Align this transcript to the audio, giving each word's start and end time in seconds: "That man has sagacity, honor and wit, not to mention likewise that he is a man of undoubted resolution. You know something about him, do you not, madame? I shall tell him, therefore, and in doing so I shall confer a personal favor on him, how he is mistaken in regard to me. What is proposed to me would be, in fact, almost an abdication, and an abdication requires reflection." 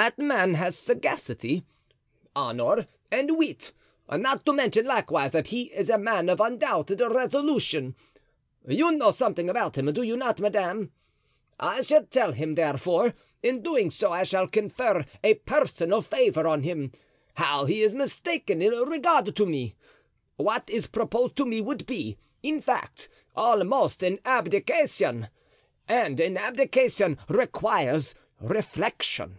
"That 0.00 0.18
man 0.18 0.54
has 0.54 0.76
sagacity, 0.76 1.64
honor 2.34 2.88
and 3.12 3.38
wit, 3.38 3.70
not 4.10 4.44
to 4.44 4.52
mention 4.52 4.86
likewise 4.86 5.30
that 5.30 5.46
he 5.48 5.72
is 5.72 5.88
a 5.88 5.96
man 5.98 6.28
of 6.28 6.40
undoubted 6.40 7.00
resolution. 7.00 7.94
You 8.66 8.90
know 8.90 9.12
something 9.12 9.48
about 9.48 9.78
him, 9.78 9.92
do 9.92 10.02
you 10.02 10.16
not, 10.16 10.40
madame? 10.40 10.90
I 11.60 11.82
shall 11.82 12.04
tell 12.06 12.32
him, 12.32 12.56
therefore, 12.56 13.04
and 13.04 13.14
in 13.44 13.62
doing 13.62 13.88
so 13.88 14.10
I 14.10 14.24
shall 14.24 14.48
confer 14.48 15.04
a 15.22 15.34
personal 15.34 16.02
favor 16.02 16.44
on 16.44 16.64
him, 16.64 16.90
how 17.34 17.64
he 17.66 17.80
is 17.80 17.94
mistaken 17.94 18.60
in 18.62 18.72
regard 18.72 19.36
to 19.36 19.46
me. 19.46 19.76
What 20.34 20.68
is 20.68 20.88
proposed 20.88 21.36
to 21.36 21.46
me 21.46 21.60
would 21.60 21.86
be, 21.86 22.18
in 22.42 22.60
fact, 22.60 23.08
almost 23.36 24.02
an 24.02 24.18
abdication, 24.24 25.28
and 25.86 26.18
an 26.18 26.36
abdication 26.36 27.16
requires 27.28 28.16
reflection." 28.40 29.38